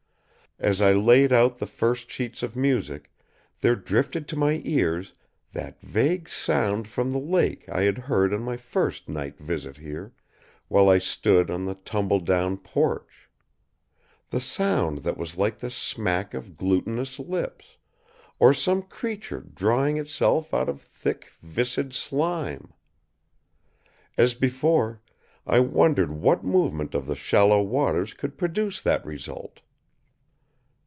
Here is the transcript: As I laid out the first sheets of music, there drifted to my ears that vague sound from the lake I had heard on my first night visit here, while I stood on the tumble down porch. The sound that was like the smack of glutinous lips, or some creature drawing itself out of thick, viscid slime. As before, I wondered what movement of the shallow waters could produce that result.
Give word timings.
As 0.59 0.79
I 0.79 0.93
laid 0.93 1.33
out 1.33 1.57
the 1.57 1.65
first 1.65 2.11
sheets 2.11 2.43
of 2.43 2.55
music, 2.55 3.11
there 3.61 3.75
drifted 3.75 4.27
to 4.27 4.35
my 4.35 4.61
ears 4.63 5.11
that 5.53 5.81
vague 5.81 6.29
sound 6.29 6.87
from 6.87 7.11
the 7.11 7.17
lake 7.19 7.67
I 7.67 7.81
had 7.81 7.97
heard 7.97 8.31
on 8.31 8.43
my 8.43 8.57
first 8.57 9.09
night 9.09 9.39
visit 9.39 9.77
here, 9.77 10.13
while 10.67 10.87
I 10.87 10.99
stood 10.99 11.49
on 11.49 11.65
the 11.65 11.73
tumble 11.73 12.19
down 12.19 12.57
porch. 12.57 13.27
The 14.29 14.39
sound 14.39 14.99
that 14.99 15.17
was 15.17 15.35
like 15.35 15.57
the 15.57 15.71
smack 15.71 16.35
of 16.35 16.57
glutinous 16.57 17.17
lips, 17.17 17.77
or 18.37 18.53
some 18.53 18.83
creature 18.83 19.39
drawing 19.39 19.97
itself 19.97 20.53
out 20.53 20.69
of 20.69 20.79
thick, 20.79 21.31
viscid 21.41 21.91
slime. 21.91 22.71
As 24.15 24.35
before, 24.35 25.01
I 25.47 25.59
wondered 25.59 26.11
what 26.11 26.43
movement 26.43 26.93
of 26.93 27.07
the 27.07 27.15
shallow 27.15 27.63
waters 27.63 28.13
could 28.13 28.37
produce 28.37 28.79
that 28.83 29.03
result. 29.03 29.61